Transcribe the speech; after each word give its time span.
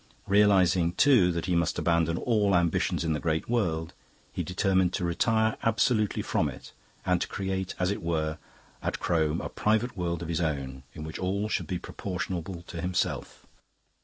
Realising, 0.25 0.93
too, 0.93 1.31
that 1.31 1.45
he 1.45 1.55
must 1.55 1.77
abandon 1.77 2.17
all 2.17 2.55
ambitions 2.55 3.03
in 3.03 3.13
the 3.13 3.19
great 3.19 3.47
world, 3.47 3.93
he 4.33 4.41
determined 4.43 4.93
to 4.93 5.05
retire 5.05 5.57
absolutely 5.61 6.23
from 6.23 6.49
it 6.49 6.71
and 7.05 7.21
to 7.21 7.27
create, 7.27 7.75
as 7.77 7.91
it 7.91 8.01
were, 8.01 8.39
at 8.81 8.97
Crome 8.99 9.41
a 9.41 9.47
private 9.47 9.95
world 9.95 10.23
of 10.23 10.27
his 10.27 10.41
own, 10.41 10.81
in 10.95 11.03
which 11.03 11.19
all 11.19 11.49
should 11.49 11.67
be 11.67 11.77
proportionable 11.77 12.63
to 12.63 12.81
himself. 12.81 13.45